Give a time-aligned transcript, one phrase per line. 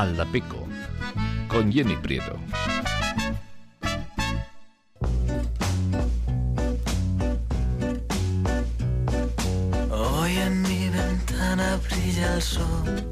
[0.00, 0.66] Aldapeco
[1.46, 2.38] con Jenny Prieto.
[9.90, 13.09] Hoy en mi ventana brilla el sol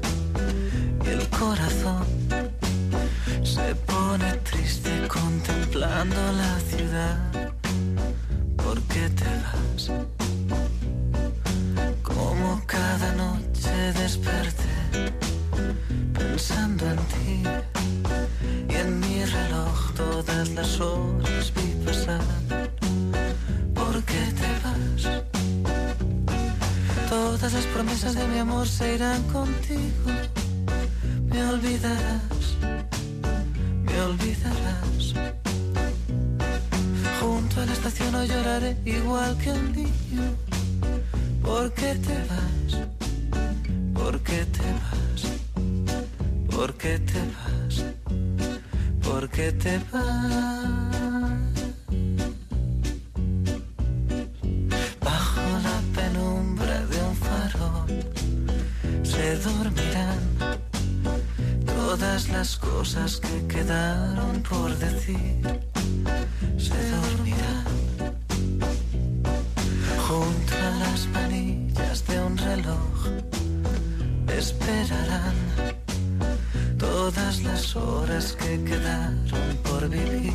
[77.11, 80.33] todas las horas que quedaron por vivir.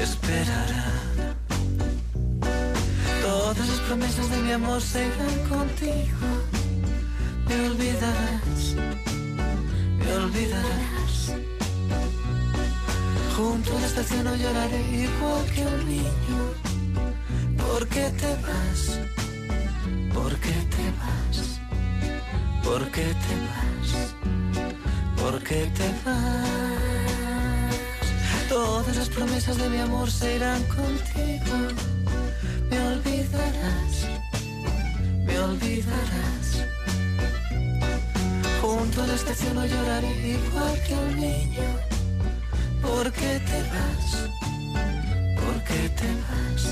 [0.00, 1.36] Esperarán.
[3.20, 6.28] Todas las promesas de mi amor se irán contigo.
[7.46, 8.62] Me olvidarás,
[9.98, 11.14] me olvidarás.
[13.36, 16.42] Junto a la estación no lloraré igual que un niño.
[17.58, 18.80] ¿Por qué te vas?
[20.14, 21.60] ¿Por qué te vas?
[22.64, 24.31] ¿Por qué te vas?
[25.22, 27.72] ¿Por qué te vas?
[28.48, 31.56] Todas las promesas de mi amor se irán contigo.
[32.68, 33.92] Me olvidarás,
[35.24, 36.46] me olvidarás.
[38.60, 41.68] Junto a la estación no lloraré igual que un niño.
[42.82, 44.06] ¿Por qué te vas?
[45.40, 46.62] ¿Por qué te vas?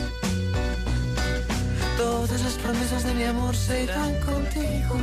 [1.96, 4.96] Todas las promesas de mi amor se irán contigo.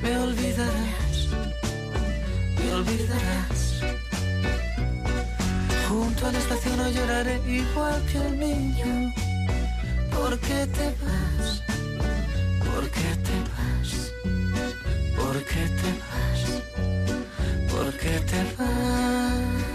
[0.00, 0.99] Me olvidarás,
[2.72, 3.82] olvidarás.
[5.88, 9.12] Junto a la estación no lloraré igual que un niño.
[10.10, 11.62] ¿Por qué te vas?
[12.68, 14.12] ¿Por qué te vas?
[15.16, 16.40] ¿Por qué te vas?
[17.72, 19.69] ¿Por qué te vas?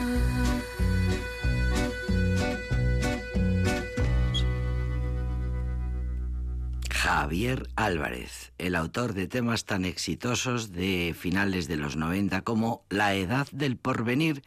[7.17, 13.15] Javier Álvarez, el autor de temas tan exitosos de finales de los 90 como La
[13.15, 14.43] Edad del Porvenir,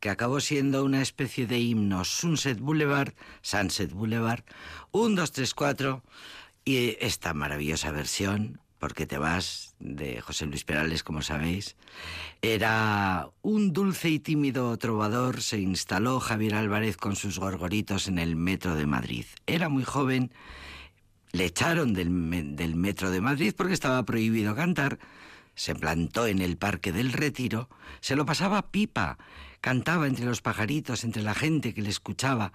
[0.00, 4.42] que acabó siendo una especie de himno Sunset Boulevard, Sunset Boulevard,
[4.90, 6.02] 1, 2, 3, 4,
[6.64, 11.76] y esta maravillosa versión, Porque te vas, de José Luis Perales, como sabéis,
[12.42, 18.34] era un dulce y tímido trovador, se instaló Javier Álvarez con sus gorgoritos en el
[18.34, 19.24] metro de Madrid.
[19.46, 20.32] Era muy joven,
[21.32, 24.98] le echaron del, metro de Madrid porque estaba prohibido cantar,
[25.54, 27.68] se plantó en el Parque del Retiro,
[28.00, 29.18] se lo pasaba pipa,
[29.60, 32.52] cantaba entre los pajaritos, entre la gente que le escuchaba,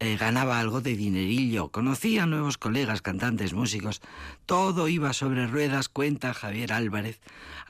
[0.00, 4.00] eh, ganaba algo de dinerillo, conocía nuevos colegas, cantantes, músicos,
[4.46, 7.20] todo iba sobre ruedas, cuenta Javier Álvarez,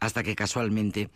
[0.00, 1.10] hasta que casualmente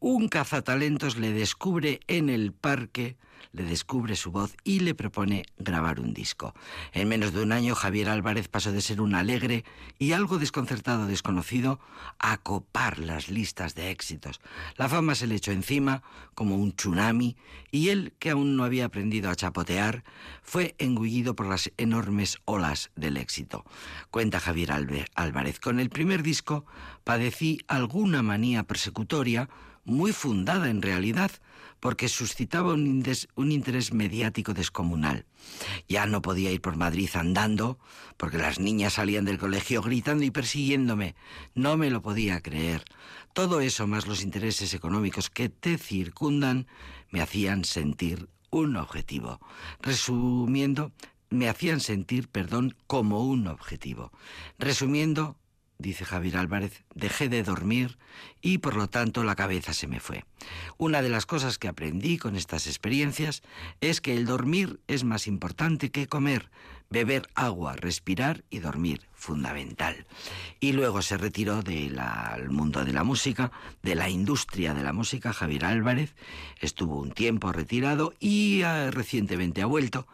[0.00, 3.16] un cazatalentos le descubre en el parque,
[3.52, 6.54] le descubre su voz y le propone grabar un disco.
[6.92, 9.64] En menos de un año Javier Álvarez pasó de ser un alegre
[9.98, 11.80] y algo desconcertado desconocido
[12.18, 14.40] a copar las listas de éxitos.
[14.76, 16.02] La fama se le echó encima
[16.34, 17.36] como un tsunami
[17.70, 20.04] y él, que aún no había aprendido a chapotear,
[20.42, 23.64] fue engullido por las enormes olas del éxito.
[24.10, 24.72] Cuenta Javier
[25.14, 26.64] Álvarez, con el primer disco
[27.04, 29.48] padecí alguna manía persecutoria
[29.84, 31.30] muy fundada en realidad,
[31.80, 33.02] porque suscitaba un,
[33.34, 35.24] un, interés mediático descomunal.
[35.88, 37.78] Ya no podía ir por Madrid andando,
[38.16, 41.16] porque las niñas salían del colegio gritando y persiguiéndome.
[41.54, 42.84] No me lo podía creer.
[43.32, 46.66] Todo eso, más los intereses económicos que te circundan,
[47.10, 49.40] me hacían sentir un objetivo.
[49.80, 50.92] Resumiendo,
[51.30, 54.12] me hacían sentir, perdón, como un objetivo.
[54.58, 55.36] Resumiendo,
[55.80, 57.98] dice Javier Álvarez, dejé de dormir
[58.40, 60.24] y por lo tanto la cabeza se me fue.
[60.76, 63.42] Una de las cosas que aprendí con estas experiencias
[63.80, 66.50] es que el dormir es más importante que comer.
[66.90, 70.06] Beber agua, respirar y dormir, fundamental.
[70.58, 71.98] Y luego se retiró del
[72.50, 73.52] mundo de la música,
[73.82, 76.14] de la industria de la música, Javier Álvarez,
[76.60, 80.06] estuvo un tiempo retirado y eh, recientemente ha vuelto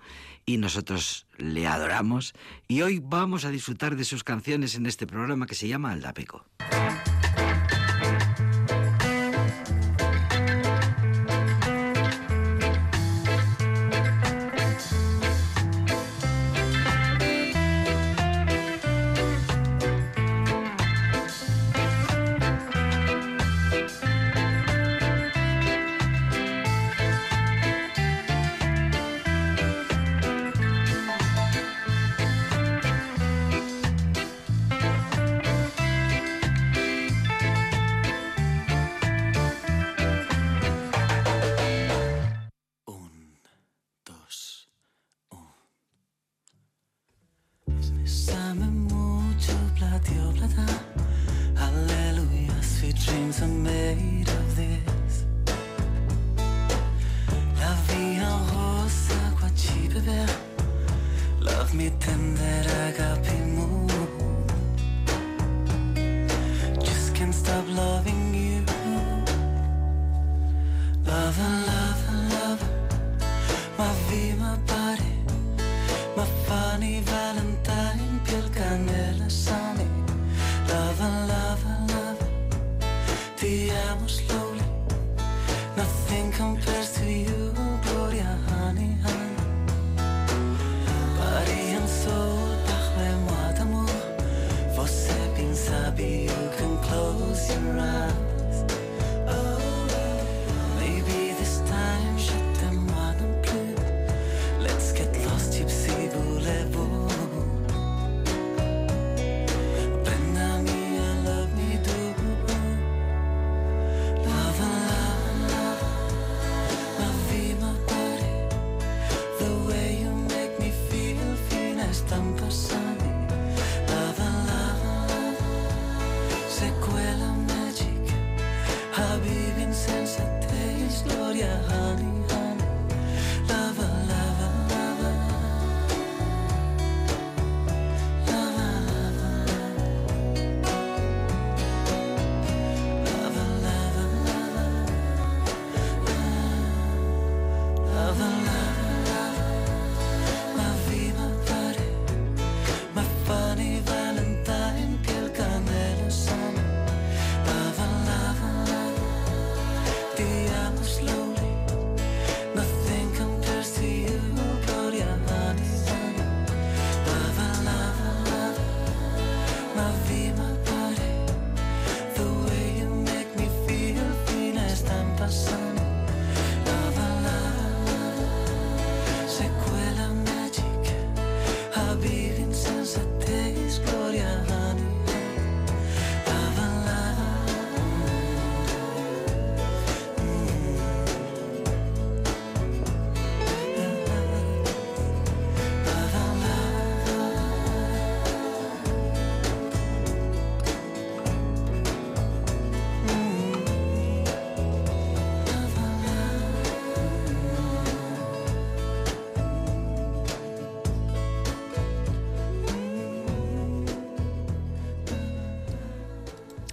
[0.45, 2.35] y nosotros le adoramos
[2.69, 6.45] y hoy vamos a disfrutar de sus canciones en este programa que se llama Aldapeco.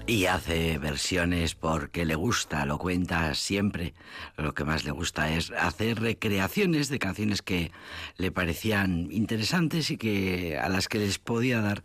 [0.05, 3.93] Y hace versiones porque le gusta, lo cuenta siempre.
[4.35, 7.71] Lo que más le gusta es hacer recreaciones de canciones que
[8.17, 11.83] le parecían interesantes y que a las que les podía dar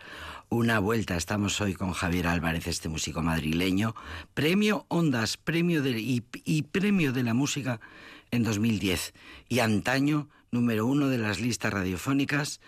[0.48, 1.16] una vuelta.
[1.16, 3.94] Estamos hoy con Javier Álvarez, este músico madrileño,
[4.34, 7.80] premio Ondas, premio de, y, y premio de la música
[8.32, 9.14] en 2010
[9.48, 12.60] y antaño número uno de las listas radiofónicas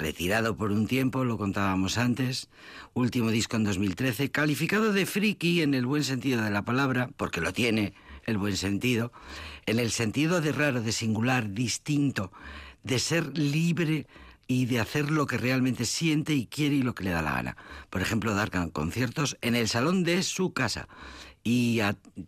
[0.00, 2.48] retirado por un tiempo, lo contábamos antes,
[2.94, 7.40] último disco en 2013, calificado de friki en el buen sentido de la palabra, porque
[7.40, 7.92] lo tiene
[8.24, 9.12] el buen sentido,
[9.66, 12.32] en el sentido de raro, de singular, distinto,
[12.82, 14.06] de ser libre
[14.46, 17.34] y de hacer lo que realmente siente y quiere y lo que le da la
[17.34, 17.56] gana.
[17.90, 20.88] Por ejemplo, dar conciertos en el salón de su casa
[21.44, 21.80] y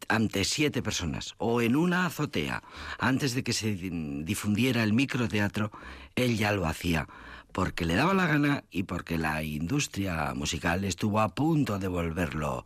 [0.08, 2.62] ante siete personas o en una azotea.
[2.98, 5.72] Antes de que se difundiera el microteatro,
[6.14, 7.08] él ya lo hacía
[7.52, 12.64] porque le daba la gana y porque la industria musical estuvo a punto de volverlo,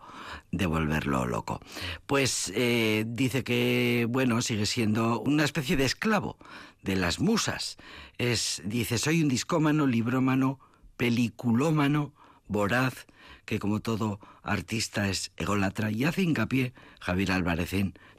[0.53, 1.61] de volverlo loco.
[2.07, 6.37] Pues eh, dice que, bueno, sigue siendo una especie de esclavo
[6.83, 7.77] de las musas.
[8.19, 10.61] Es, dice, soy un discómano, librómano,
[10.97, 12.13] peliculómano,
[12.49, 13.07] voraz,
[13.47, 17.73] que como todo artista es ególatra, y hace hincapié Javier Álvarez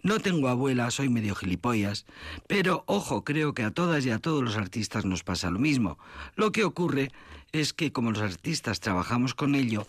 [0.04, 2.06] no tengo abuela, soy medio gilipollas,
[2.48, 5.98] pero ojo, creo que a todas y a todos los artistas nos pasa lo mismo.
[6.36, 7.12] Lo que ocurre
[7.52, 9.86] es que como los artistas trabajamos con ello,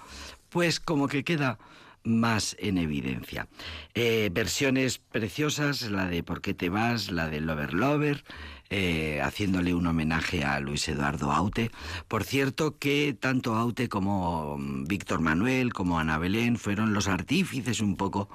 [0.49, 1.59] pues como que queda
[2.04, 3.49] más en evidencia.
[3.95, 8.25] Eh, versiones preciosas, la de ¿Por qué te vas?, la de Lover Lover,
[8.70, 11.70] eh, haciéndole un homenaje a Luis Eduardo Aute.
[12.06, 17.80] Por cierto que tanto Aute como mm, Víctor Manuel, como Ana Belén fueron los artífices
[17.80, 18.28] un poco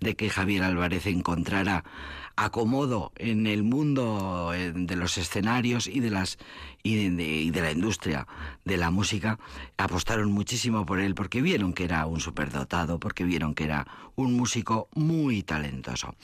[0.00, 1.84] de que Javier Álvarez encontrara
[2.36, 6.38] acomodo en el mundo de los escenarios y de las
[6.82, 8.26] y de, la industria
[8.64, 9.38] de la música
[9.76, 14.34] apostaron muchísimo por él porque vieron que era un superdotado, porque vieron que era un
[14.34, 16.14] músico muy talentoso.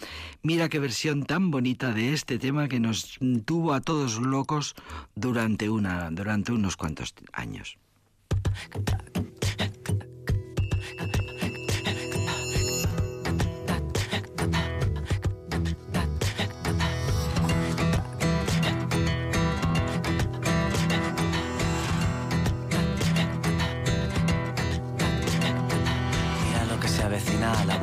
[0.43, 4.75] Mira qué versión tan bonita de este tema que nos tuvo a todos locos
[5.15, 7.79] durante una durante unos cuantos años.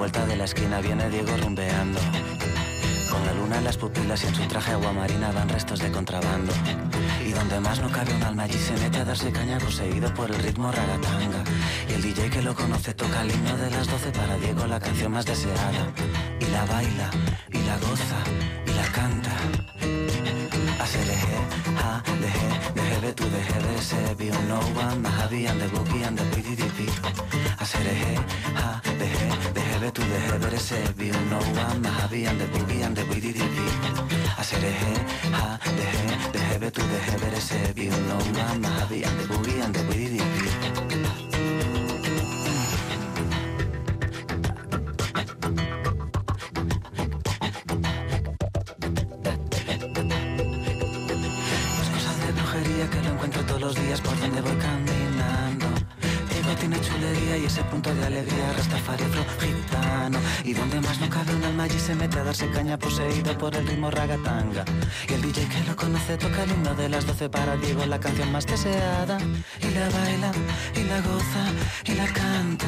[0.04, 2.00] vuelta de la esquina viene Diego rumbeando.
[3.26, 6.54] La luna en las pupilas y en su traje agua marina van restos de contrabando.
[7.26, 10.30] Y donde más no cabe un alma allí se mete a darse caña poseído por
[10.30, 11.44] el ritmo ragatanga.
[11.90, 14.80] Y el DJ que lo conoce toca el himno de las doce para Diego la
[14.80, 15.94] canción más deseada.
[16.40, 17.10] Y la baila,
[17.52, 18.20] y la goza,
[18.68, 19.32] y la canta.
[20.80, 21.38] Asereje,
[21.78, 22.04] ha,
[23.16, 26.80] the to the head on no one My hobby and the boogie and the PDDP
[27.60, 28.16] I said a hey,
[28.56, 30.72] ha, the head The head to the head is
[31.16, 33.58] on no one My hobby and the boogie and the PDDP
[34.38, 38.16] I said a hey, ha, the head The head to the head is on no
[38.16, 40.93] one My hobby and the boogie and the PDDP
[53.74, 54.02] BDDP.
[54.04, 55.68] por donde voy caminando.
[56.30, 61.10] Diego tiene chulería y ese punto de alegría Rastafari flow gitano Y donde más no
[61.10, 64.66] cabe un alma allí se mete a darse caña poseído por el ritmo ragatanga
[65.08, 68.00] Y el DJ que lo conoce toca el himno de las doce para Diego La
[68.00, 69.18] canción más deseada
[69.62, 70.32] Y la baila,
[70.76, 71.46] y la goza,
[71.86, 72.68] y la canta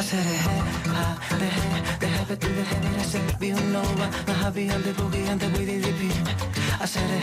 [0.00, 3.76] I said it ha, the head, the habit in the head, I said be on
[3.76, 7.22] over, the hobby and the boogie and the way they dip I said it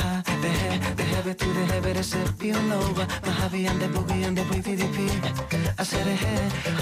[0.00, 3.66] ha, the head, the habit to the habit, I said be on over, the hobby
[3.66, 6.18] and the boogie and the way they dip I said it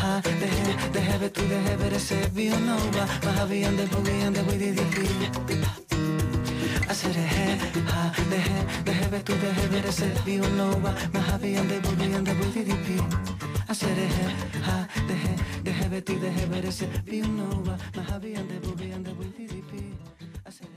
[0.01, 3.65] ha, the head, the habit to the habit, I said be on over, the hobby
[3.65, 6.26] and the boogie and the way they dip
[6.97, 10.95] consider head high, the head, the heavy to the heavy, the set be on over,
[11.13, 12.89] my happy and the booty and the booty DP.
[13.69, 17.21] I said the head high, the head, the heavy to the heavy, the set be
[17.21, 19.93] on over, my happy and the booty and the booty DP.
[20.47, 20.69] I said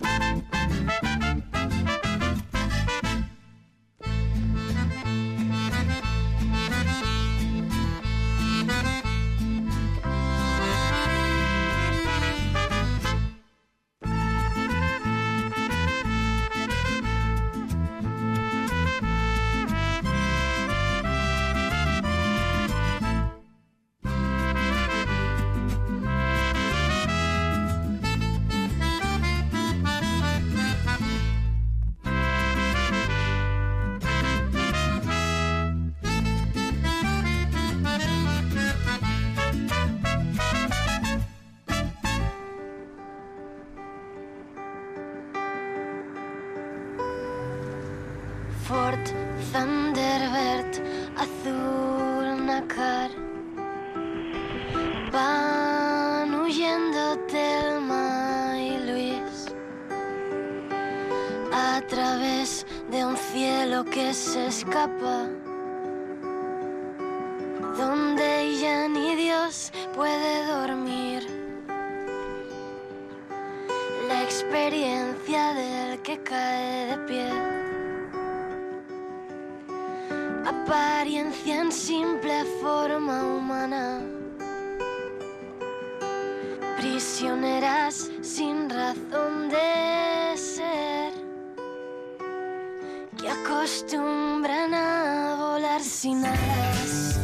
[0.00, 0.42] the head
[1.02, 1.11] high.
[63.84, 65.28] Que se escapa,
[67.76, 71.26] donde ya ni Dios puede dormir.
[74.08, 77.30] La experiencia del que cae de pie.
[80.46, 84.00] Apariencia en simple forma humana.
[86.76, 90.11] Prisioneras sin razón de
[93.32, 97.21] acostumbran a volar sin alas.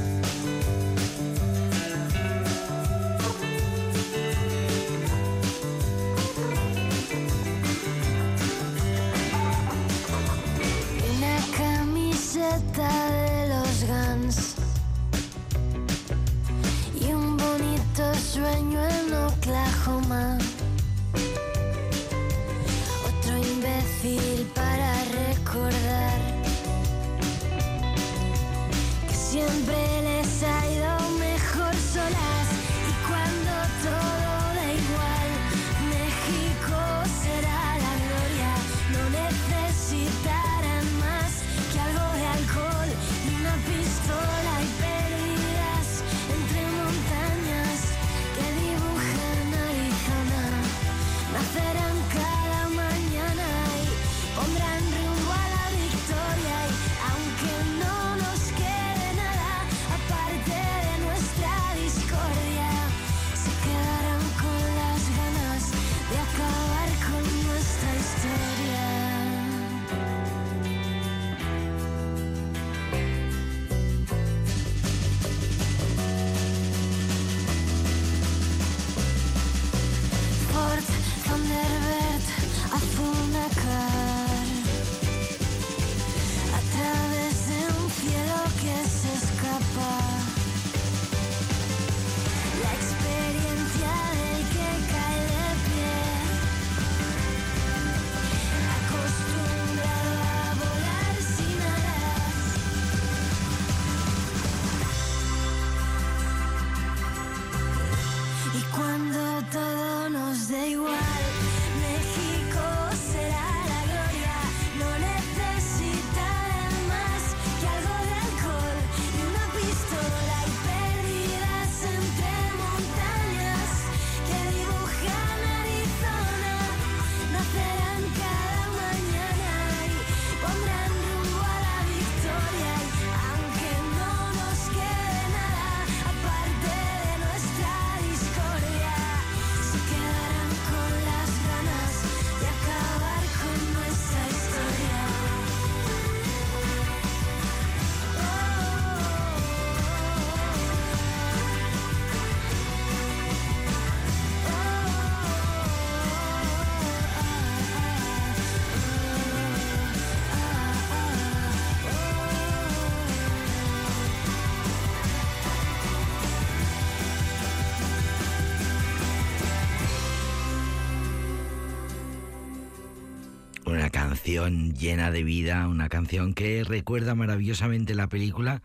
[174.28, 178.60] Canción llena de vida, una canción que recuerda maravillosamente la película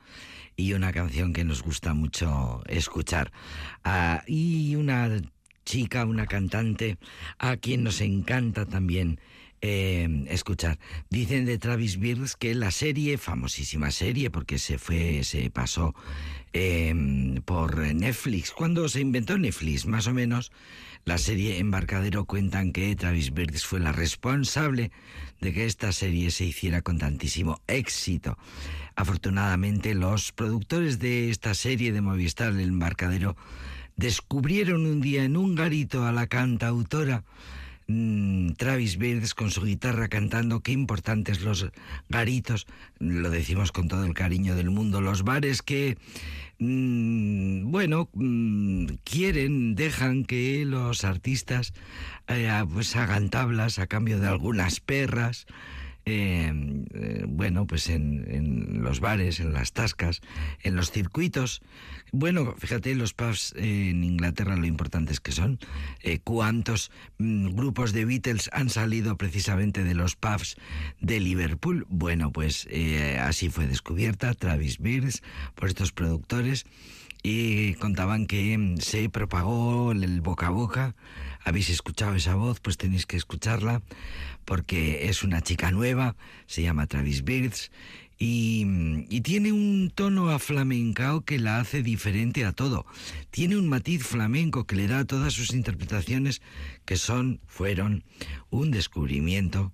[0.57, 3.31] y una canción que nos gusta mucho escuchar.
[3.85, 5.09] Ah, y una
[5.63, 6.97] chica, una cantante
[7.39, 9.21] a quien nos encanta también
[9.61, 10.79] eh, escuchar.
[11.09, 15.95] Dicen de Travis Birks que la serie, famosísima serie, porque se fue, se pasó
[16.51, 16.93] eh,
[17.45, 18.51] por Netflix.
[18.51, 20.51] Cuando se inventó Netflix, más o menos,
[21.05, 24.91] la serie Embarcadero cuentan que Travis Birks fue la responsable
[25.41, 28.37] de que esta serie se hiciera con tantísimo éxito.
[28.95, 33.35] Afortunadamente, los productores de esta serie de Movistar, El Embarcadero,
[33.97, 37.23] descubrieron un día en un garito a la cantautora
[37.87, 41.67] mm, Travis Birks con su guitarra cantando qué importantes los
[42.07, 42.65] garitos,
[42.99, 45.97] lo decimos con todo el cariño del mundo, los bares que
[46.59, 51.73] mm, bueno, mm, quieren, dejan que los artistas
[52.27, 55.45] eh, pues hagan tablas a cambio de algunas perras.
[56.05, 56.51] eh,
[56.93, 60.21] eh, bueno, pues en los bares, en las tascas,
[60.61, 61.61] en los circuitos.
[62.15, 65.57] Bueno, fíjate, los pubs en Inglaterra lo importantes que son.
[66.03, 70.55] Eh, ¿Cuántos mm, grupos de Beatles han salido precisamente de los pubs
[71.01, 71.87] de Liverpool?
[71.89, 75.23] Bueno, pues eh, así fue descubierta Travis Beers
[75.55, 76.67] por estos productores
[77.23, 80.95] y contaban que mm, se propagó el boca a boca.
[81.43, 83.81] Habéis escuchado esa voz, pues tenéis que escucharla
[84.45, 87.71] porque es una chica nueva, se llama Travis Birds
[88.23, 92.85] y, mm, y, tiene un tono aflamencao que la hace diferente a todo.
[93.31, 96.41] Tiene un matiz flamenco que le da a todas sus interpretaciones
[96.85, 98.05] que son, fueron
[98.49, 99.73] un descubrimiento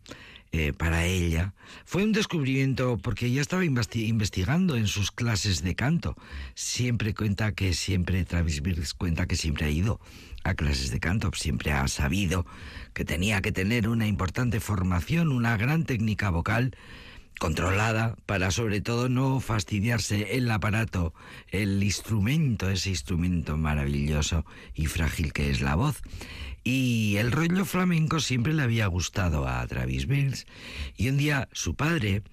[0.51, 1.53] eh, para ella.
[1.85, 6.15] Fue un descubrimiento porque ella estaba investigando en sus clases de canto.
[6.55, 9.99] Siempre cuenta que siempre, Travis Birks cuenta que siempre ha ido
[10.43, 12.47] a clases de canto, siempre ha sabido
[12.95, 16.75] que tenía que tener una importante formación, una gran técnica vocal
[17.37, 21.13] controlada para sobre todo no fastidiarse el aparato,
[21.49, 26.01] el instrumento, ese instrumento maravilloso y frágil que es la voz.
[26.63, 30.45] Y el rollo flamenco siempre le había gustado a Travis Bills
[30.97, 32.23] y un día su padre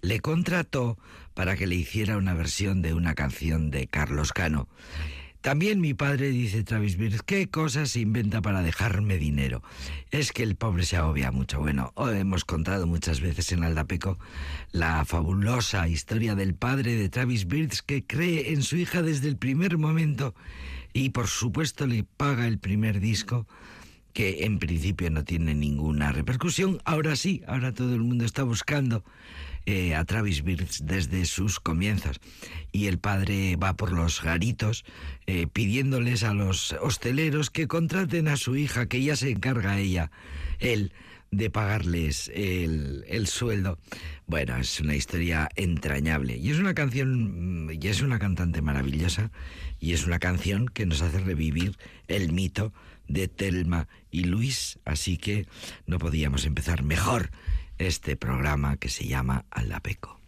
[0.00, 0.98] le contrató
[1.34, 4.68] para que le hiciera una versión de una canción de Carlos Cano.
[5.46, 9.62] También mi padre, dice Travis Bills, qué cosas se inventa para dejarme dinero.
[10.10, 11.60] Es que el pobre se agobia mucho.
[11.60, 14.18] Bueno, hemos contado muchas veces en Aldapeco
[14.72, 19.36] la fabulosa historia del padre de Travis Bills que cree en su hija desde el
[19.36, 20.34] primer momento
[20.92, 23.46] y por supuesto le paga el primer disco
[24.12, 26.80] que en principio no tiene ninguna repercusión.
[26.84, 29.04] Ahora sí, ahora todo el mundo está buscando
[29.66, 32.20] eh, a Travis Birds desde sus comienzos.
[32.72, 34.84] Y el padre va por los garitos
[35.26, 40.10] eh, pidiéndoles a los hosteleros que contraten a su hija, que ya se encarga ella,
[40.60, 40.92] él,
[41.32, 43.78] de pagarles el, el, sueldo.
[44.26, 46.36] Bueno, es una historia entrañable.
[46.36, 49.32] Y es una canción, mm, y es una cantante maravillosa,
[49.80, 51.76] y es una canción que nos hace revivir
[52.06, 52.72] el mito
[53.08, 55.46] de Telma y Luis, así que
[55.86, 57.30] no podíamos empezar mejor
[57.78, 60.20] este programa que se llama Alapeco.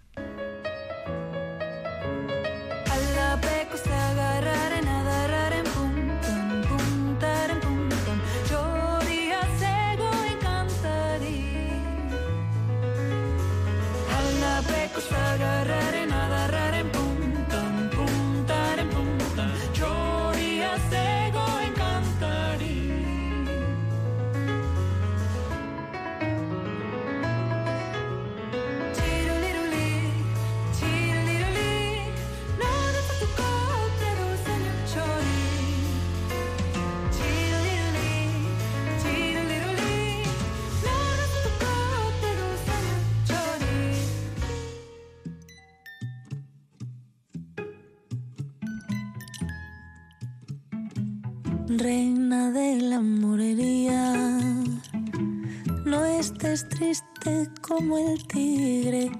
[57.88, 59.10] Como el tigre,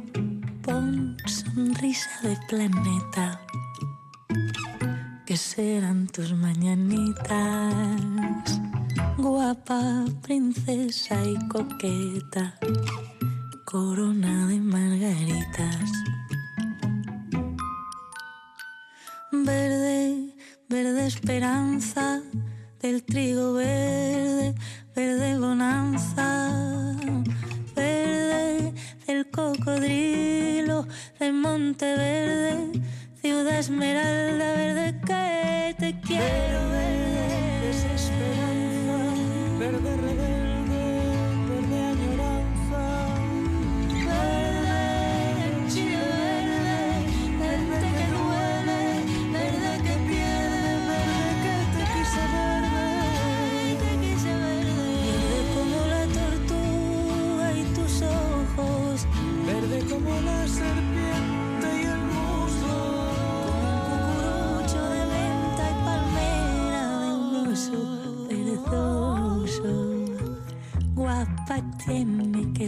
[0.62, 3.40] pon sonrisa de planeta.
[5.24, 7.30] Que serán tus mañanitas,
[9.16, 12.58] guapa, princesa y coqueta,
[13.64, 15.90] corona de margaritas.
[19.32, 20.34] Verde,
[20.68, 22.20] verde esperanza
[22.82, 24.54] del trigo verde,
[24.94, 26.68] verde bonanza,
[29.18, 30.86] del cocodrilo
[31.18, 32.80] de Monteverde,
[33.20, 38.98] ciudad esmeralda verde que te quiero verde, desesperanza,
[39.58, 40.17] verde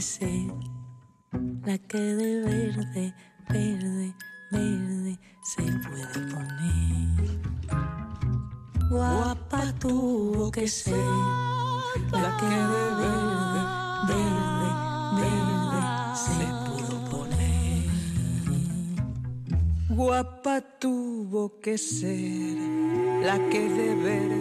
[0.00, 3.14] la que de verde,
[3.50, 4.14] verde,
[4.50, 7.40] verde se puede poner.
[8.88, 10.96] Guapa tuvo que ser
[12.12, 13.62] la que de verde,
[14.08, 14.70] verde,
[15.20, 15.82] verde
[16.24, 17.90] se pudo poner.
[19.90, 22.56] Guapa tuvo que ser
[23.22, 24.39] la que de verde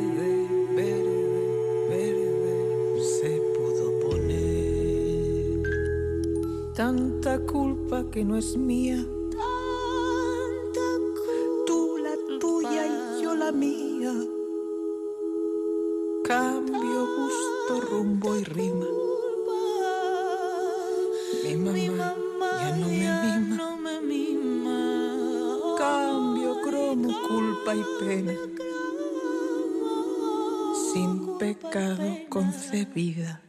[7.51, 9.03] culpa que no es mía.
[9.31, 11.65] Tanta culpa.
[11.65, 14.13] Tú la tuya y yo la mía.
[16.23, 18.85] Cambio, gusto, rumbo y rima.
[21.43, 22.15] Mi mamá,
[22.59, 23.55] ya no me mima.
[23.57, 25.75] No me mima.
[25.77, 28.33] Cambio, cromo, culpa y pena,
[30.91, 33.48] sin pecado concebida.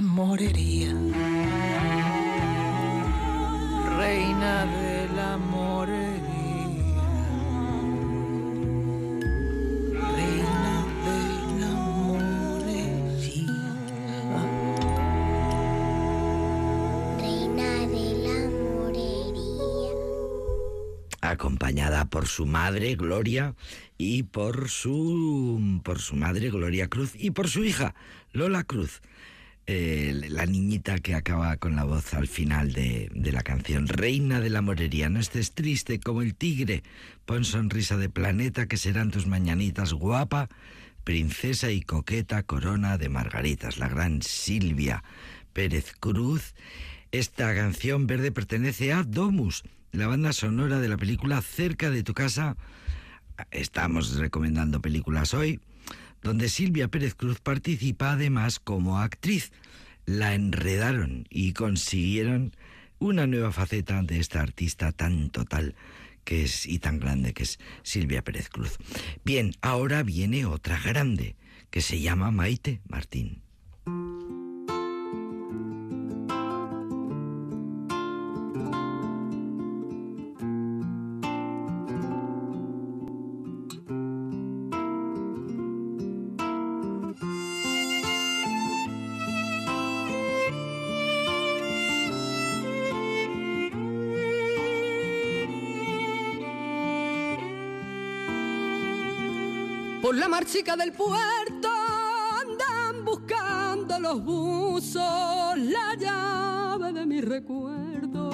[0.00, 0.94] La morería.
[3.98, 6.22] Reina de la morería.
[10.16, 11.20] Reina de
[11.60, 13.60] la morería.
[17.20, 18.38] Reina de la
[18.72, 19.92] morería.
[21.20, 23.54] acompañada por su madre Gloria
[23.98, 27.94] y por su por su madre Gloria Cruz y por su hija
[28.32, 29.02] Lola Cruz.
[29.72, 34.40] Eh, la niñita que acaba con la voz al final de, de la canción Reina
[34.40, 36.82] de la Morería, no estés triste como el tigre,
[37.24, 40.48] pon sonrisa de planeta que serán tus mañanitas guapa,
[41.04, 45.04] princesa y coqueta corona de margaritas, la gran Silvia
[45.52, 46.56] Pérez Cruz.
[47.12, 52.12] Esta canción verde pertenece a Domus, la banda sonora de la película Cerca de tu
[52.12, 52.56] casa.
[53.52, 55.60] Estamos recomendando películas hoy,
[56.22, 59.52] donde Silvia Pérez Cruz participa además como actriz.
[60.06, 62.54] La enredaron y consiguieron
[62.98, 65.74] una nueva faceta de esta artista tan total
[66.24, 68.78] que es y tan grande que es Silvia Pérez Cruz.
[69.24, 71.36] Bien, ahora viene otra grande
[71.70, 73.42] que se llama Maite Martín.
[100.50, 101.68] Marchica del puerto
[102.40, 108.30] andan buscando los buzos la llave de mi recuerdo.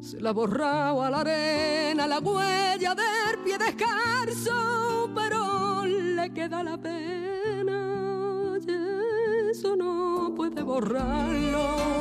[0.00, 6.76] Se la borrado a la arena la huella del pie descalzo, pero le queda la
[6.76, 8.56] pena
[9.48, 11.95] eso no puede borrarlo.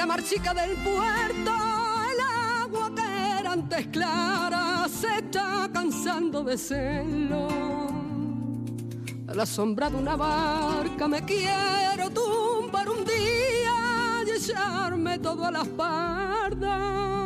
[0.00, 1.52] La marchica del puerto,
[2.10, 2.20] el
[2.62, 7.48] agua que era antes clara se está cansando de serlo.
[9.28, 15.50] A la sombra de una barca me quiero tumbar un día y echarme todo a
[15.50, 17.19] la espalda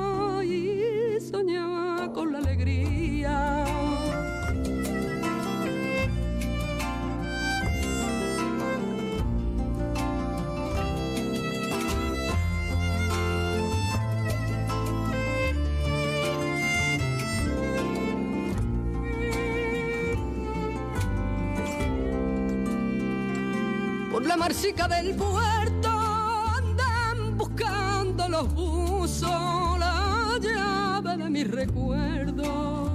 [24.75, 32.91] Marchica del puerto andan buscando los buzos la llave de mi recuerdo.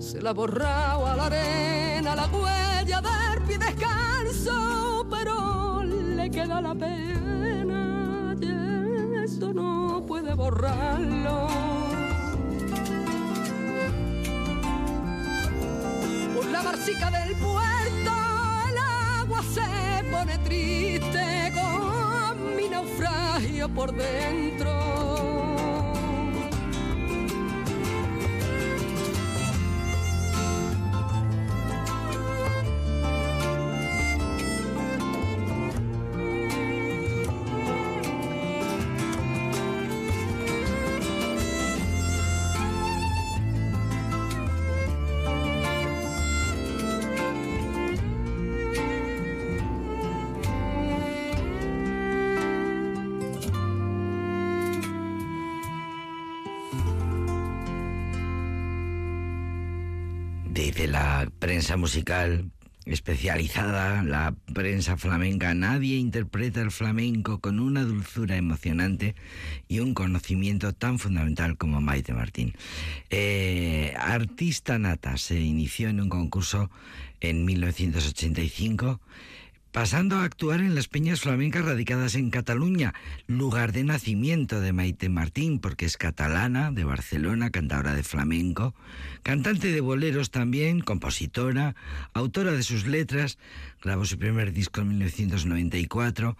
[0.00, 6.74] Se la borrado a la arena la huella del pie descalzo, pero le queda la
[6.74, 11.46] pena y eso no puede borrarlo.
[16.34, 17.49] Por la marchica del puerto
[23.74, 24.59] por dentro.
[60.70, 62.48] Dice la prensa musical
[62.84, 69.16] especializada, la prensa flamenca, nadie interpreta el flamenco con una dulzura emocionante
[69.66, 72.54] y un conocimiento tan fundamental como Maite Martín.
[73.10, 76.70] Eh, artista nata, se inició en un concurso
[77.18, 79.00] en 1985
[79.72, 82.94] pasando a actuar en las peñas flamencas radicadas en Cataluña,
[83.26, 88.74] lugar de nacimiento de Maite Martín, porque es catalana, de Barcelona, cantadora de flamenco,
[89.22, 91.76] cantante de boleros también, compositora,
[92.12, 93.38] autora de sus letras,
[93.82, 96.36] grabó su primer disco en 1994,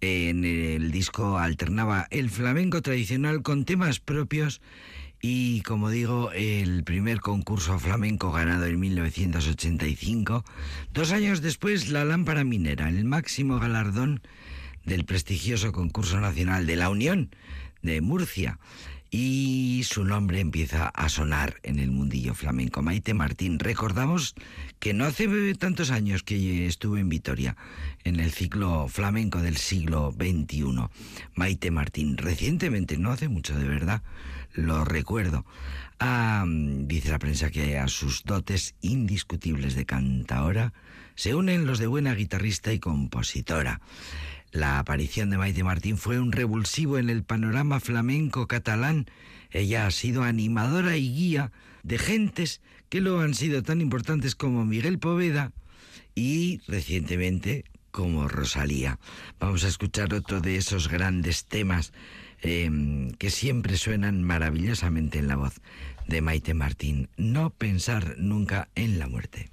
[0.00, 4.60] en el disco alternaba el flamenco tradicional con temas propios
[5.24, 10.44] Y como digo, el primer concurso flamenco ganado en 1985,
[10.92, 14.20] dos años después la lámpara minera, el máximo galardón
[14.84, 17.30] del prestigioso concurso nacional de la Unión
[17.82, 18.58] de Murcia.
[19.12, 22.82] Y su nombre empieza a sonar en el mundillo flamenco.
[22.82, 24.34] Maite Martín, recordamos
[24.80, 27.56] que no hace tantos años que estuvo en Vitoria,
[28.02, 30.88] en el ciclo flamenco del siglo XXI.
[31.34, 34.02] Maite Martín, recientemente, no hace mucho de verdad,
[34.54, 35.44] lo recuerdo.
[35.98, 40.72] Ah, dice la prensa que a sus dotes indiscutibles de cantaora
[41.14, 43.80] se unen los de buena guitarrista y compositora.
[44.50, 49.06] La aparición de Maite Martín fue un revulsivo en el panorama flamenco catalán.
[49.50, 54.64] Ella ha sido animadora y guía de gentes que lo han sido tan importantes como
[54.64, 55.52] Miguel Poveda
[56.14, 58.98] y recientemente como Rosalía.
[59.38, 61.92] Vamos a escuchar otro de esos grandes temas
[62.42, 65.60] Em, que siempre suenan maravillosamente en la voz
[66.08, 67.08] de Maite Martín.
[67.16, 69.48] No pensar nunca en la muerte.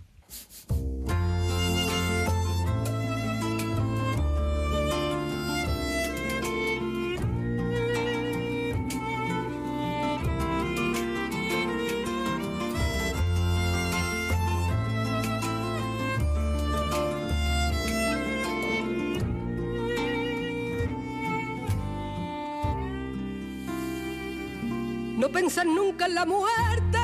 [25.49, 26.99] No pensar nunca en la muerte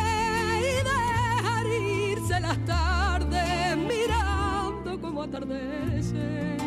[0.59, 6.57] y dejar irse las tardes mirando como atardece.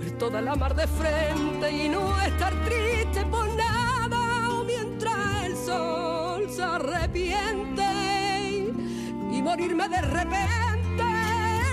[0.00, 6.50] Ver toda la mar de frente y no estar triste por nada mientras el sol
[6.50, 7.84] se arrepiente
[9.30, 11.04] y morirme de repente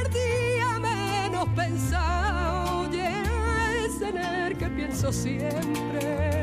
[0.03, 6.38] el día menos pensado y es en que pienso siempre.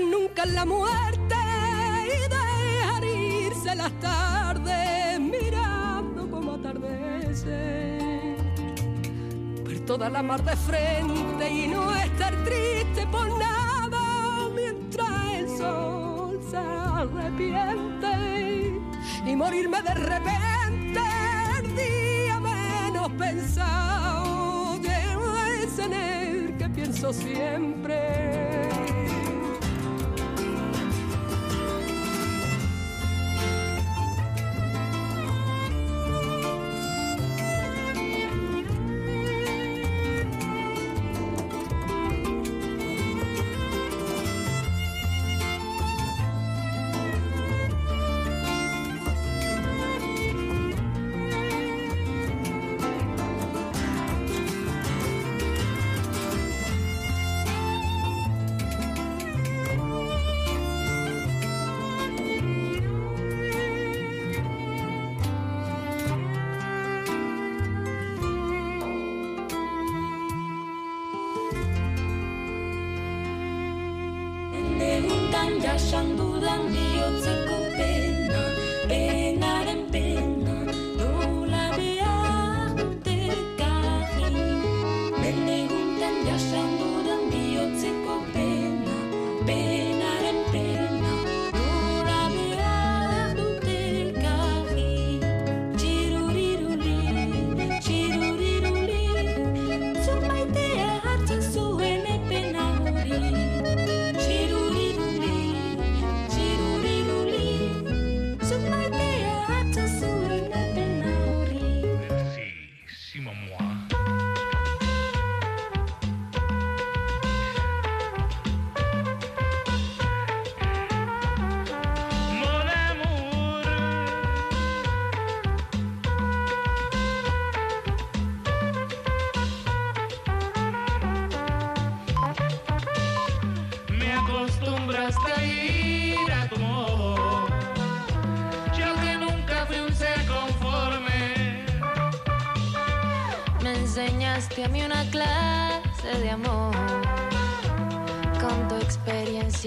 [0.00, 1.36] Nunca en la muerte
[2.04, 8.36] y dejar irse las tardes mirando como atardece.
[9.64, 16.40] Ver toda la mar de frente y no estar triste por nada mientras el sol
[16.50, 17.62] se arrepiente
[19.24, 21.00] y morirme de repente
[21.60, 24.80] el día menos pensado.
[25.62, 28.23] Es en el que pienso siempre.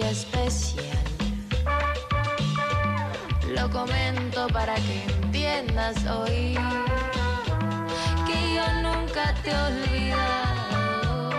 [0.01, 0.85] Especial.
[3.55, 6.57] Lo comento para que entiendas hoy
[8.27, 11.29] que yo nunca te he olvidado.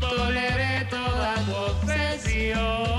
[0.00, 2.93] Toleré toda tu obsesión,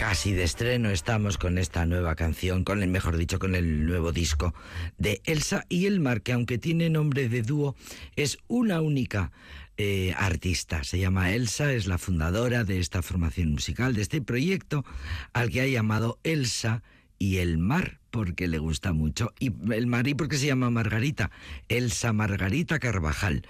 [0.00, 4.12] Casi de estreno estamos con esta nueva canción, con el mejor dicho, con el nuevo
[4.12, 4.54] disco
[4.96, 7.76] de Elsa y el Mar, que aunque tiene nombre de dúo,
[8.16, 9.30] es una única
[9.76, 10.84] eh, artista.
[10.84, 14.86] Se llama Elsa, es la fundadora de esta formación musical, de este proyecto,
[15.34, 16.82] al que ha llamado Elsa
[17.18, 19.34] y el Mar, porque le gusta mucho.
[19.38, 21.30] Y el mar, ¿y por qué se llama Margarita?
[21.68, 23.42] Elsa Margarita Carvajal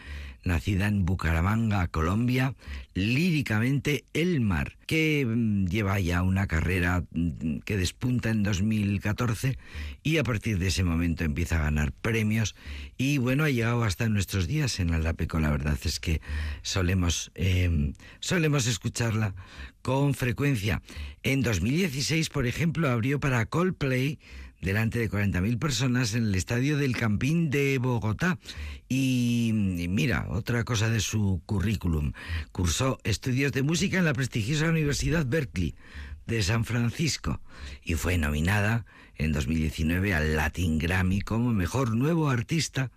[0.44, 2.54] nacida en Bucaramanga, Colombia,
[2.94, 9.58] líricamente El Mar, que mm, lleva ya una carrera mm, que despunta en 2014
[10.02, 12.54] y a partir de ese momento empieza a ganar premios
[12.96, 15.40] y bueno, ha llegado hasta nuestros días en Aldapeco.
[15.40, 16.20] La verdad es que
[16.62, 19.34] solemos, eh, solemos escucharla
[19.82, 20.82] con frecuencia.
[21.22, 24.18] En 2016, por ejemplo, abrió para Coldplay
[24.60, 28.38] delante de 40.000 personas en el estadio del Campín de Bogotá.
[28.88, 32.12] Y, mira, otra cosa de su currículum.
[32.52, 35.74] Cursó estudios de música en la prestigiosa Universidad Berkeley
[36.26, 37.40] de San Francisco
[37.82, 38.84] y fue nominada
[39.16, 42.90] en 2019 al Latin Grammy como mejor nuevo artista,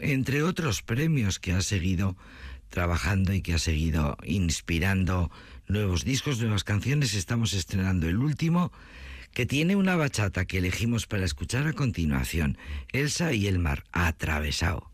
[0.00, 2.16] entre otros premios que ha seguido
[2.68, 5.30] trabajando y que ha seguido inspirando
[5.68, 7.14] nuevos discos, nuevas canciones.
[7.14, 8.72] Estamos estrenando el último
[9.32, 12.58] que tiene una bachata que elegimos para escuchar a continuación,
[12.92, 14.90] Elsa y el mar atravesado.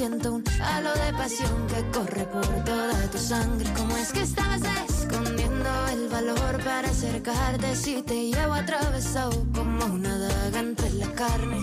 [0.00, 3.70] Siento un halo de pasión que corre por toda tu sangre.
[3.76, 7.76] ¿Cómo es que estabas escondiendo el valor para acercarte?
[7.76, 11.58] Si te llevo atravesado como una daga entre la carne.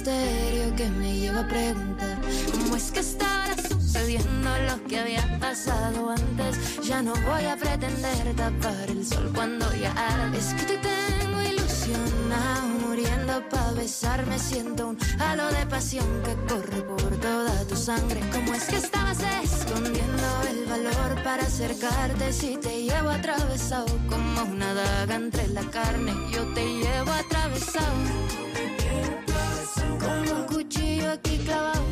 [0.00, 2.16] Misterio que me lleva a preguntar
[2.52, 6.80] cómo es que estará sucediendo lo que había pasado antes.
[6.82, 9.92] Ya no voy a pretender tapar el sol cuando ya.
[10.34, 14.38] Es que te tengo ilusionado, muriendo pa' besarme.
[14.38, 18.20] Siento un halo de pasión que corre por toda tu sangre.
[18.32, 22.32] ¿Cómo es que estabas escondiendo el valor para acercarte?
[22.32, 28.40] Si te llevo atravesado como una daga entre la carne, yo te llevo atravesado.
[30.00, 31.82] Como un cuchillo aquí clavado.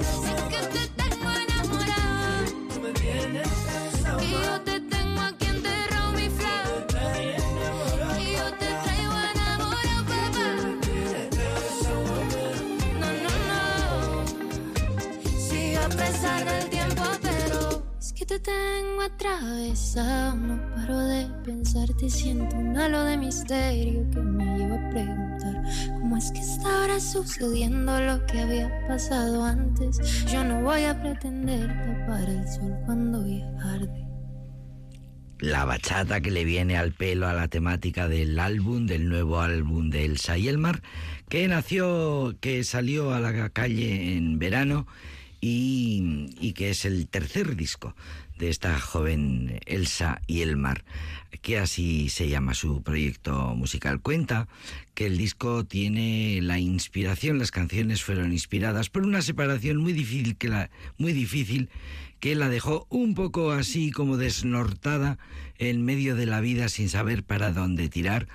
[0.00, 2.44] Es que te tengo enamorado.
[4.22, 6.68] Y yo te tengo aquí enterrado mi flow.
[8.18, 10.48] Y yo te traigo enamorado, papá.
[13.00, 13.60] No, no, no.
[15.38, 17.58] Sí, a pesar del tiempo, pero
[17.98, 20.36] es que te tengo atravesado.
[20.36, 25.56] No paro de pensarte, siento un halo de misterio que me lleva a preguntar
[26.10, 30.24] cómo es que está ahora sucediendo lo que había pasado antes.
[30.26, 34.06] Yo no voy a pretender tapar el sol cuando ya arde.
[35.38, 39.88] la bachata que le viene al pelo a la temática del álbum, del nuevo álbum
[39.88, 40.82] de Elsa y el mar,
[41.28, 44.88] que nació, que salió a la calle en verano
[45.40, 47.94] y, y que es el tercer disco
[48.40, 50.82] de esta joven Elsa y el mar,
[51.42, 54.00] que así se llama su proyecto musical.
[54.00, 54.48] Cuenta
[54.94, 60.36] que el disco tiene la inspiración, las canciones fueron inspiradas por una separación muy difícil
[60.36, 61.68] que la, muy difícil
[62.18, 65.18] que la dejó un poco así como desnortada
[65.58, 68.26] en medio de la vida sin saber para dónde tirar.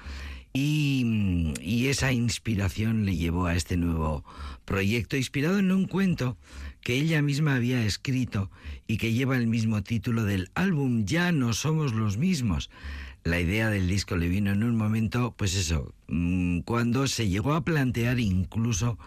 [0.58, 4.24] Y, y, esa inspiración le llevó a este nuevo
[4.64, 6.38] proyecto, inspirado en un cuento
[6.80, 8.50] que ella misma había escrito
[8.88, 12.70] y que lleva el mismo título del álbum Ya no somos los mismos.
[13.26, 17.56] La idea del disco le vino en un momento, pues eso, mm, cuando se llegó
[17.56, 19.00] a plantear incluso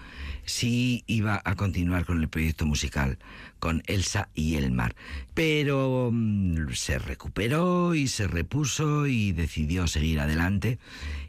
[0.45, 3.21] si iba a continuar con el proyecto musical,
[3.61, 4.97] con Elsa y el mar.
[5.35, 10.81] Pero mm, se recuperó y se repuso y decidió seguir adelante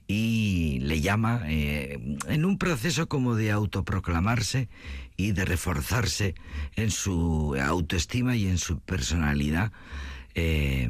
[0.08, 4.68] y le llama eh, en un proceso como de autoproclamarse
[5.16, 6.34] y de reforzarse
[6.76, 9.72] en su autoestima y en su personalidad.
[10.36, 10.88] Eh,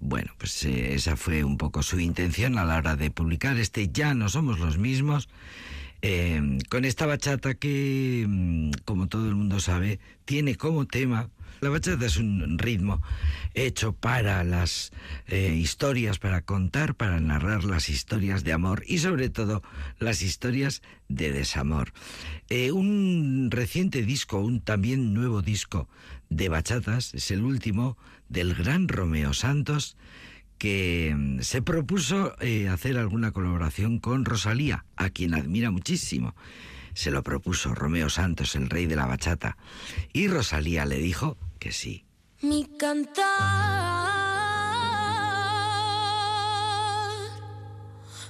[0.00, 3.90] bueno, pues eh, esa fue un poco su intención a la hora de publicar este
[3.92, 5.28] Ya no somos los mismos.
[6.00, 11.28] Eh, con esta bachata que, mm, como todo el mundo sabe, tiene como tema
[11.60, 13.02] la bachata es un ritmo
[13.54, 14.92] hecho para las
[15.26, 19.62] eh, historias, para contar, para narrar las historias de amor y sobre todo
[19.98, 21.92] las historias de desamor.
[22.48, 25.88] Eh, un reciente disco, un también nuevo disco
[26.30, 27.96] de bachatas, es el último
[28.28, 29.96] del gran Romeo Santos,
[30.58, 36.34] que mm, se propuso eh, hacer alguna colaboración con Rosalía, a quien admira muchísimo.
[36.94, 39.56] Se lo propuso Romeo Santos, el rey de la bachata,
[40.12, 42.04] y Rosalía le dijo que sí.
[42.42, 43.24] Mi cantar,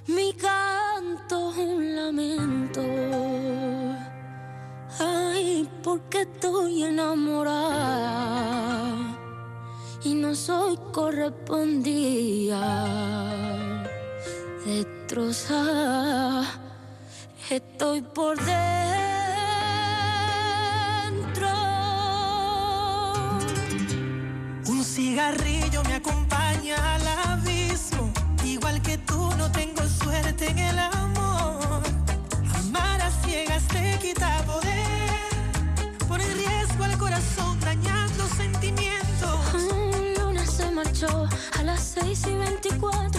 [0.06, 2.82] mi canto un lamento.
[5.00, 8.28] Ay, porque estoy enamorada
[10.04, 12.86] y no soy correspondida.
[14.64, 16.44] Destrozada,
[17.50, 18.58] estoy por dentro.
[24.66, 27.07] Un cigarrillo me acompaña al abismo.
[41.00, 41.28] 8
[41.60, 43.17] a las 6 y 24.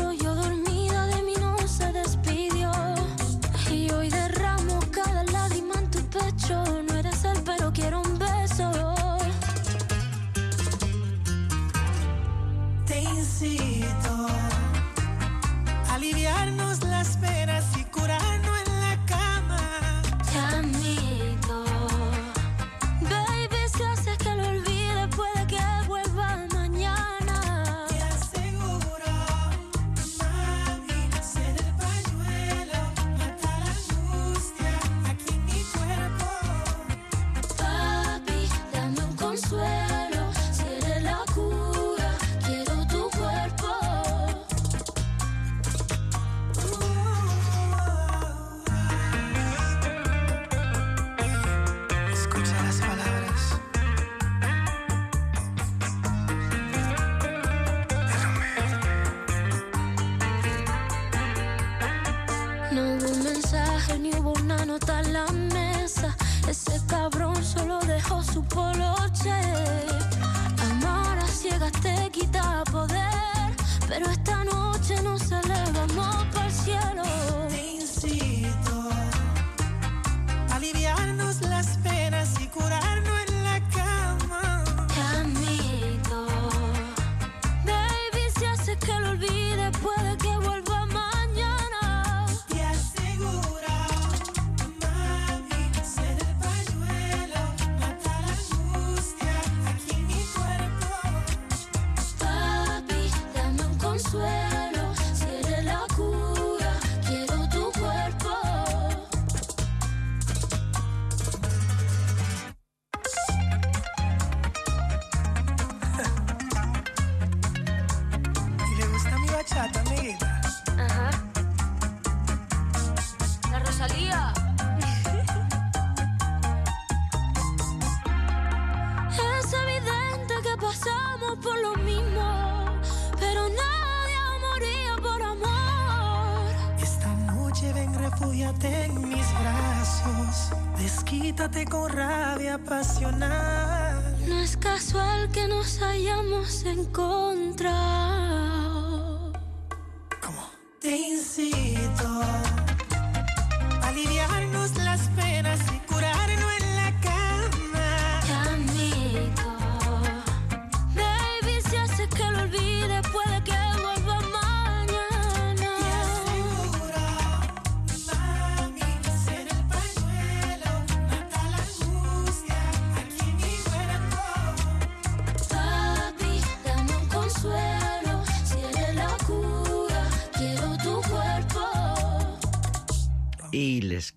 [143.02, 143.29] Rabia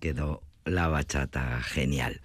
[0.03, 2.19] quedó la bachata genial.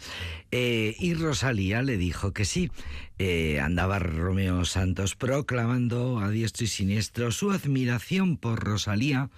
[0.51, 2.73] Eh, y Rosalía le dijo que sí.
[3.21, 9.31] Eh, andaba Romeo Santos proclamando a diestro y siniestro su admiración por Rosalía.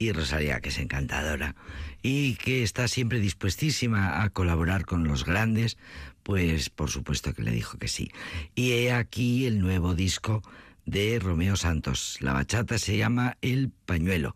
[0.00, 1.54] Y Rosalía, que es encantadora
[2.02, 5.78] y que está siempre dispuestísima a colaborar con los grandes,
[6.24, 8.10] pues por supuesto que le dijo que sí.
[8.56, 10.42] Y he aquí el nuevo disco
[10.86, 12.18] de Romeo Santos.
[12.20, 14.34] La bachata se llama El Pañuelo.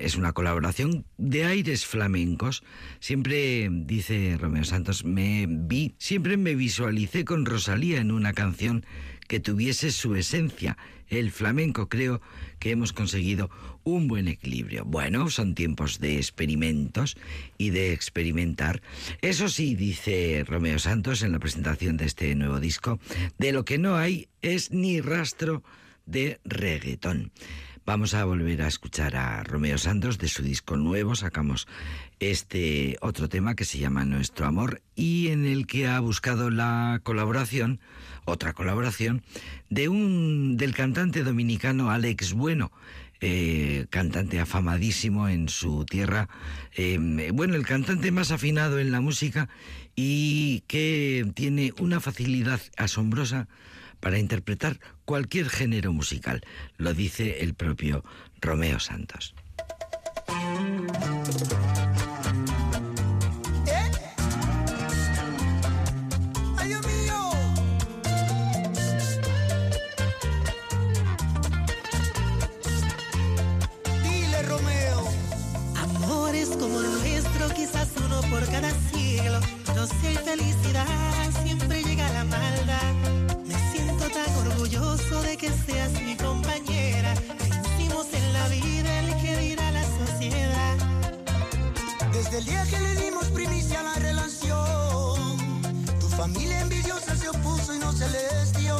[0.00, 2.62] Es una colaboración de aires flamencos.
[2.98, 8.84] Siempre, dice Romeo Santos, me vi, siempre me visualicé con Rosalía en una canción
[9.28, 10.76] que tuviese su esencia.
[11.08, 12.20] El flamenco creo
[12.58, 13.50] que hemos conseguido
[13.84, 14.84] un buen equilibrio.
[14.84, 17.16] Bueno, son tiempos de experimentos
[17.58, 18.82] y de experimentar.
[19.20, 22.98] Eso sí, dice Romeo Santos en la presentación de este nuevo disco,
[23.38, 25.62] de lo que no hay es ni rastro
[26.06, 27.32] de reggaetón.
[27.84, 31.16] Vamos a volver a escuchar a Romeo Santos de su disco nuevo.
[31.16, 31.66] Sacamos
[32.20, 37.00] este otro tema que se llama Nuestro Amor y en el que ha buscado la
[37.02, 37.80] colaboración,
[38.24, 39.24] otra colaboración,
[39.68, 42.70] de un del cantante dominicano Alex Bueno.
[43.20, 46.28] eh, cantante afamadísimo en su tierra,
[46.76, 49.48] eh, bueno, el cantante más afinado en la música
[49.94, 53.46] y que tiene una facilidad asombrosa
[54.02, 56.44] para interpretar cualquier género musical,
[56.76, 58.04] lo dice el propio
[58.40, 59.32] Romeo Santos.
[74.02, 75.04] Dile, Romeo.
[75.76, 79.38] Amores como nuestro, quizás uno por cada siglo.
[79.76, 83.01] No hay felicidad, siempre llega la maldad.
[85.20, 87.14] De que seas mi compañera.
[87.38, 90.76] Vencimos en la vida el que dirá la sociedad.
[92.12, 95.38] Desde el día que le dimos primicia a la relación,
[96.00, 98.76] tu familia envidiosa se opuso y no se les dio.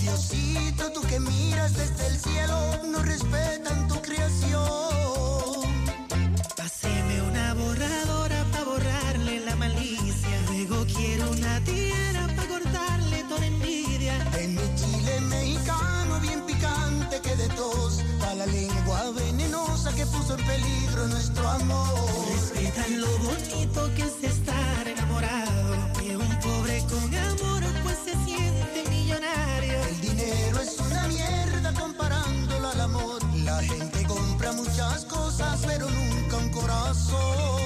[0.00, 5.49] Diosito, tú que miras desde el cielo, no respetan tu creación.
[20.00, 22.08] Que puso en peligro nuestro amor.
[22.32, 25.92] Respetan lo bonito que es estar enamorado.
[26.00, 29.78] Que un pobre con amor pues se siente millonario.
[29.90, 33.22] El dinero es una mierda comparándolo al amor.
[33.44, 37.59] La gente compra muchas cosas, pero nunca un corazón.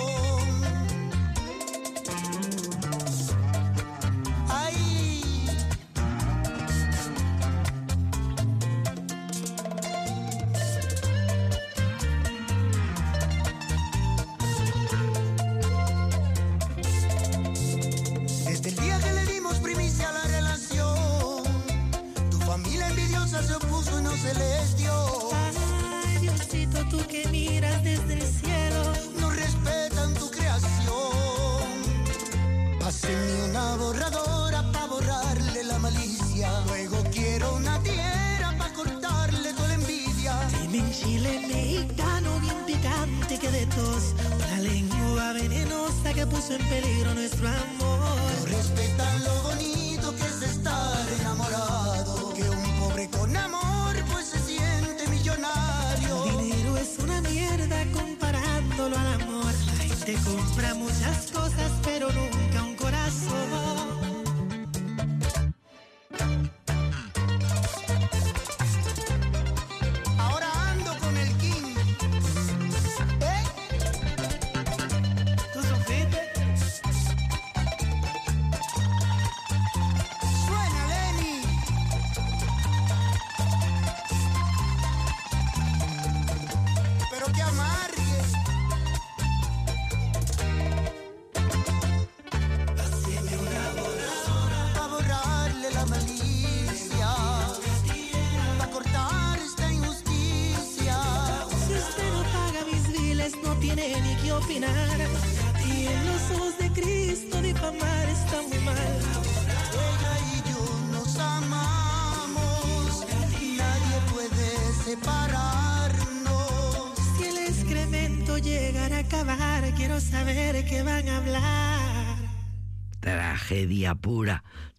[24.35, 24.93] Se les dio.
[25.33, 28.83] Ay, Diosito, tú que miras desde el cielo.
[29.21, 31.65] No respetan tu creación.
[32.81, 36.49] Pásenme una borradora para borrarle la malicia.
[36.67, 40.39] Luego quiero una tierra para cortarle toda la envidia.
[40.61, 44.15] Dime en chile mexicano bien picante que de tos.
[44.51, 48.01] La lengua venenosa que puso en peligro nuestro amor.
[48.41, 49.44] No respetan lo
[60.07, 61.44] Gente compra muchas cosas,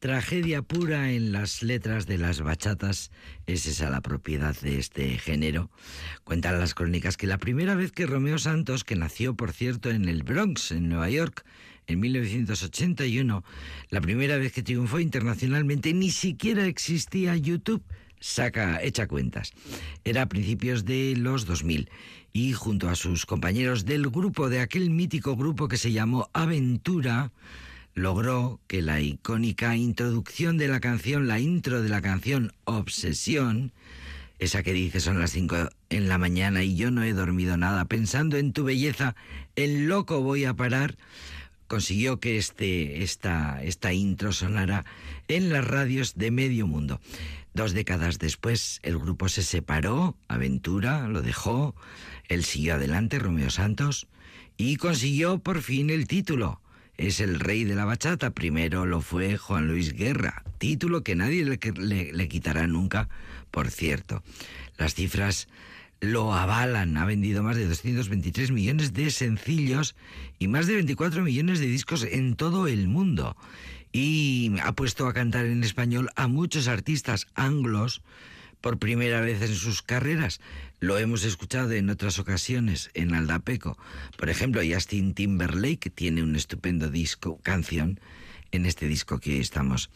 [0.05, 3.09] tragedia pura en las letras de las bachatas,
[3.47, 5.71] es esa la propiedad de este género.
[6.23, 10.07] Cuentan las crónicas que la primera vez que Romeo Santos, que nació por cierto en
[10.07, 11.43] el Bronx, en Nueva York,
[11.87, 13.43] en 1981,
[13.89, 17.81] la primera vez que triunfó internacionalmente, ni siquiera existía YouTube.
[18.19, 19.53] Saca, echa cuentas.
[20.03, 21.89] Era a principios de los 2000
[22.31, 27.31] y junto a sus compañeros del grupo, de aquel mítico grupo que se llamó Aventura,
[27.95, 33.71] logró que la icónica introducción de la canción, la intro de la canción Obsesión,
[34.37, 37.85] esa que dice son las 5 en la mañana y yo no he dormido nada,
[37.85, 39.15] pensando en tu belleza,
[39.55, 40.97] el loco voy a parar,
[41.67, 44.85] consiguió que este, esta, esta intro sonara
[45.29, 46.99] en las radios de medio mundo.
[47.53, 51.73] Dos décadas después el grupo se separó, Aventura lo dejó,
[52.27, 54.07] él siguió adelante, Romeo Santos,
[54.57, 56.59] y consiguió por fin el título
[56.97, 58.31] es el rey de la bachata.
[58.31, 63.09] Primero lo fue Juan Luis Guerra, título que nadie le, quitará nunca,
[63.51, 64.23] por cierto.
[64.77, 65.47] Las cifras
[66.01, 69.95] lo avalan, ha vendido más de 223 millones de sencillos
[70.39, 73.35] y más de 24 millones de discos en todo el mundo.
[73.91, 78.01] Y ha puesto a cantar en español a muchos artistas anglos
[78.59, 80.41] por primera vez en sus carreras.
[80.86, 83.75] Lo hemos escuchado en otras ocasiones en Aldapeco.
[84.19, 87.99] Por ejemplo, Justin Timberlake tiene un estupendo disco, canción,
[88.51, 89.89] en este disco que estamos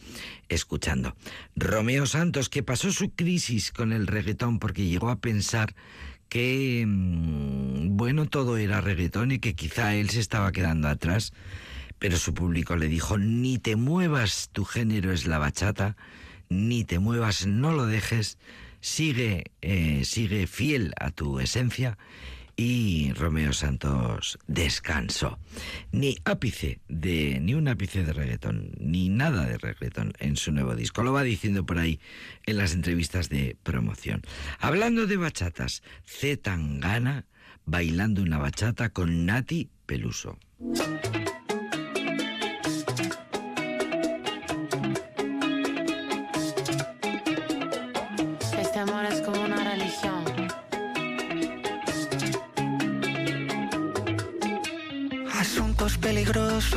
[0.48, 1.14] escuchando.
[1.54, 5.76] Romeo Santos, que pasó su crisis con el reggaetón porque llegó a pensar
[6.28, 11.32] que, bueno, todo era reggaetón y que quizá él se estaba quedando atrás,
[12.00, 15.96] pero su público le dijo, ni te muevas, tu género es la bachata,
[16.48, 18.38] ni te muevas, no lo dejes,
[18.80, 21.98] sigue, eh, sigue fiel a tu esencia.
[22.56, 25.38] Y Romeo Santos descansó.
[25.92, 30.76] Ni ápice de, ni un ápice de reggaetón, ni nada de reggaetón en su nuevo
[30.76, 31.02] disco.
[31.02, 32.00] Lo va diciendo por ahí
[32.44, 34.20] en las entrevistas de promoción.
[34.58, 36.36] Hablando de bachatas, C.
[36.36, 37.24] Tangana
[37.64, 40.38] bailando una bachata con Nati Peluso.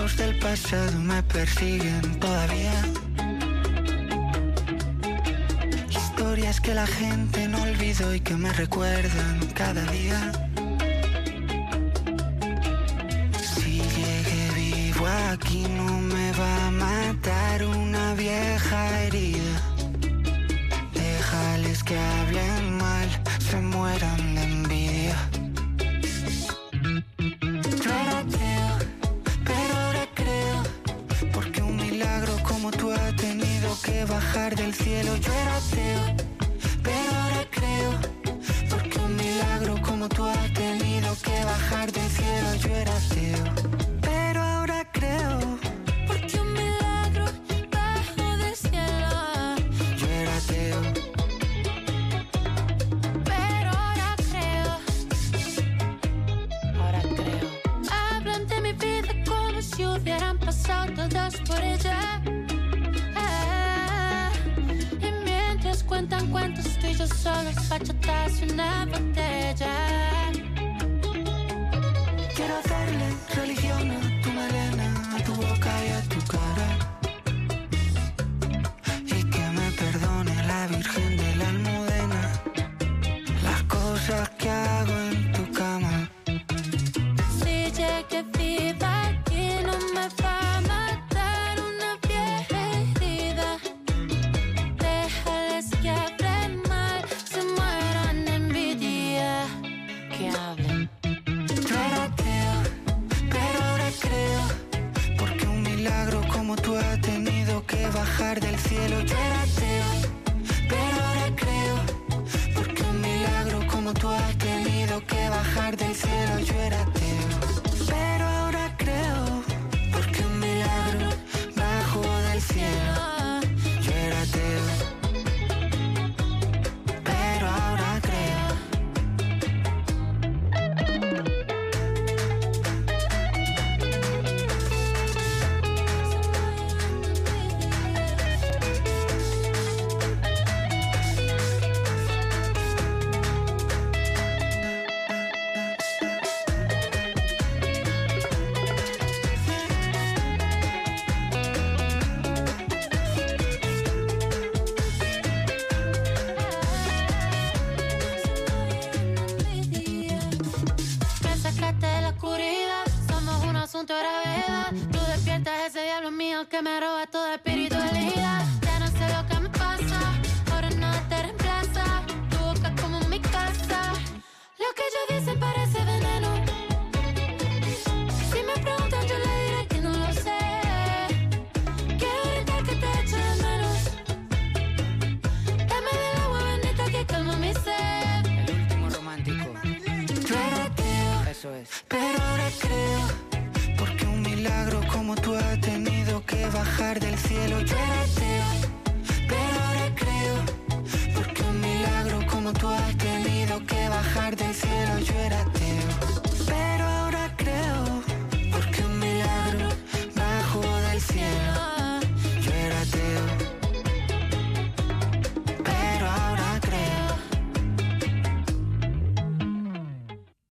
[0.04, 2.74] Peligrosos del pasado me persiguen todavía.
[5.90, 10.32] Historias que la gente no olvidó y que me recuerdan cada día.
[13.56, 15.93] Si llegué vivo aquí no